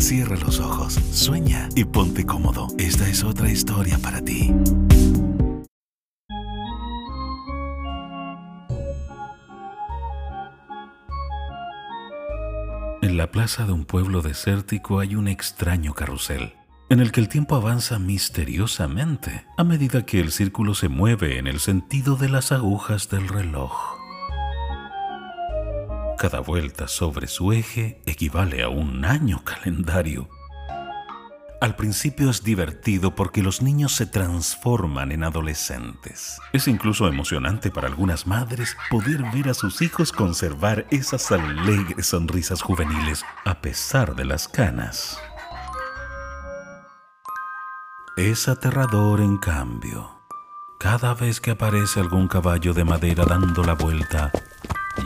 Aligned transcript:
Cierra 0.00 0.34
los 0.36 0.58
ojos, 0.60 0.94
sueña 1.12 1.68
y 1.76 1.84
ponte 1.84 2.24
cómodo. 2.24 2.68
Esta 2.78 3.06
es 3.06 3.22
otra 3.22 3.50
historia 3.50 3.98
para 3.98 4.22
ti. 4.22 4.50
En 13.02 13.16
la 13.18 13.30
plaza 13.30 13.66
de 13.66 13.72
un 13.72 13.84
pueblo 13.84 14.22
desértico 14.22 15.00
hay 15.00 15.14
un 15.16 15.28
extraño 15.28 15.92
carrusel, 15.92 16.54
en 16.88 17.00
el 17.00 17.12
que 17.12 17.20
el 17.20 17.28
tiempo 17.28 17.54
avanza 17.54 17.98
misteriosamente 17.98 19.44
a 19.58 19.64
medida 19.64 20.06
que 20.06 20.18
el 20.18 20.32
círculo 20.32 20.74
se 20.74 20.88
mueve 20.88 21.38
en 21.38 21.46
el 21.46 21.60
sentido 21.60 22.16
de 22.16 22.30
las 22.30 22.52
agujas 22.52 23.10
del 23.10 23.28
reloj. 23.28 23.99
Cada 26.20 26.40
vuelta 26.40 26.86
sobre 26.86 27.28
su 27.28 27.50
eje 27.50 28.02
equivale 28.04 28.62
a 28.62 28.68
un 28.68 29.06
año 29.06 29.42
calendario. 29.42 30.28
Al 31.62 31.76
principio 31.76 32.28
es 32.28 32.44
divertido 32.44 33.14
porque 33.14 33.42
los 33.42 33.62
niños 33.62 33.94
se 33.94 34.04
transforman 34.04 35.12
en 35.12 35.24
adolescentes. 35.24 36.38
Es 36.52 36.68
incluso 36.68 37.08
emocionante 37.08 37.70
para 37.70 37.88
algunas 37.88 38.26
madres 38.26 38.76
poder 38.90 39.22
ver 39.32 39.48
a 39.48 39.54
sus 39.54 39.80
hijos 39.80 40.12
conservar 40.12 40.86
esas 40.90 41.32
alegres 41.32 42.08
sonrisas 42.08 42.60
juveniles 42.60 43.24
a 43.46 43.62
pesar 43.62 44.14
de 44.14 44.26
las 44.26 44.46
canas. 44.46 45.18
Es 48.18 48.46
aterrador 48.46 49.22
en 49.22 49.38
cambio. 49.38 50.20
Cada 50.78 51.14
vez 51.14 51.40
que 51.40 51.52
aparece 51.52 51.98
algún 51.98 52.28
caballo 52.28 52.74
de 52.74 52.84
madera 52.84 53.24
dando 53.24 53.64
la 53.64 53.72
vuelta 53.72 54.30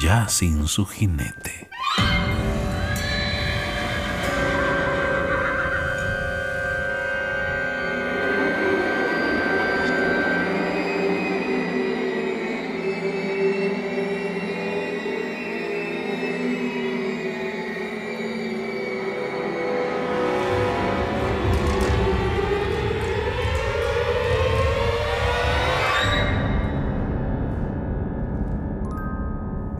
ya 0.00 0.28
sin 0.28 0.66
su 0.66 0.86
jinete. 0.86 1.68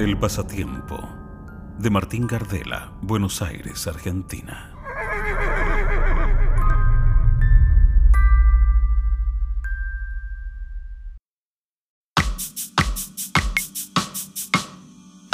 El 0.05 0.19
pasatiempo 0.19 1.09
de 1.79 1.89
Martín 1.89 2.27
Gardela, 2.27 2.93
Buenos 3.01 3.41
Aires, 3.41 3.87
Argentina. 3.87 4.71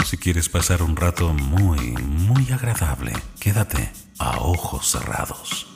Si 0.04 0.16
quieres 0.16 0.48
pasar 0.48 0.84
un 0.84 0.94
rato 0.94 1.32
muy, 1.32 1.91
muy 1.96 2.52
agradable, 2.52 3.12
quédate 3.41 3.92
a 4.20 4.38
ojos 4.38 4.88
cerrados. 4.88 5.69